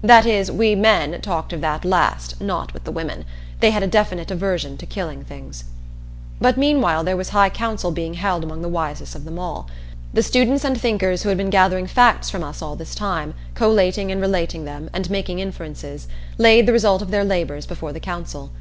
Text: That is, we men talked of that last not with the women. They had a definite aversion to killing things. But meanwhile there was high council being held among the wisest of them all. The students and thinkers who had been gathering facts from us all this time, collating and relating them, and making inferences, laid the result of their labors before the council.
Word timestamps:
That 0.00 0.24
is, 0.24 0.50
we 0.50 0.74
men 0.74 1.20
talked 1.20 1.52
of 1.52 1.60
that 1.60 1.84
last 1.84 2.40
not 2.40 2.72
with 2.72 2.84
the 2.84 2.90
women. 2.90 3.26
They 3.60 3.70
had 3.70 3.82
a 3.82 3.86
definite 3.86 4.30
aversion 4.30 4.78
to 4.78 4.86
killing 4.86 5.24
things. 5.24 5.64
But 6.40 6.56
meanwhile 6.56 7.04
there 7.04 7.18
was 7.18 7.28
high 7.28 7.50
council 7.50 7.90
being 7.90 8.14
held 8.14 8.42
among 8.44 8.62
the 8.62 8.70
wisest 8.70 9.14
of 9.14 9.26
them 9.26 9.38
all. 9.38 9.68
The 10.14 10.22
students 10.22 10.64
and 10.64 10.80
thinkers 10.80 11.22
who 11.22 11.28
had 11.28 11.36
been 11.36 11.50
gathering 11.50 11.86
facts 11.86 12.30
from 12.30 12.42
us 12.42 12.62
all 12.62 12.76
this 12.76 12.94
time, 12.94 13.34
collating 13.54 14.10
and 14.10 14.22
relating 14.22 14.64
them, 14.64 14.88
and 14.94 15.10
making 15.10 15.38
inferences, 15.40 16.08
laid 16.38 16.64
the 16.64 16.72
result 16.72 17.02
of 17.02 17.10
their 17.10 17.22
labors 17.22 17.66
before 17.66 17.92
the 17.92 18.00
council. 18.00 18.52